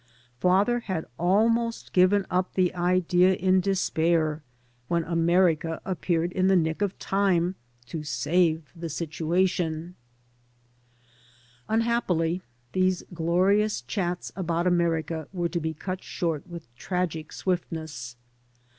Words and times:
Father 0.39 0.79
had 0.79 1.05
almost 1.19 1.93
given 1.93 2.25
up 2.31 2.55
the 2.55 2.73
idea 2.73 3.35
in 3.35 3.61
despair 3.61 4.41
when 4.87 5.03
America 5.03 5.79
appeared 5.85 6.31
in 6.31 6.47
the 6.47 6.55
nick 6.55 6.81
of 6.81 6.97
time 6.97 7.53
to 7.85 8.01
save 8.01 8.71
the 8.75 8.89
situation. 8.89 9.93
21 11.67 11.67
AN 11.69 11.75
AMERICAN 11.75 11.75
IN 11.75 11.77
THE 11.77 11.77
MAKING 11.77 11.81
Unhappily, 11.81 12.41
these 12.71 13.03
glorious 13.13 13.81
chats 13.81 14.31
about 14.35 14.65
America 14.65 15.27
were 15.31 15.49
to 15.49 15.59
be 15.59 15.75
cut 15.75 16.01
short 16.03 16.47
with 16.47 16.73
tragic 16.75 17.31
swiftness. 17.31 18.15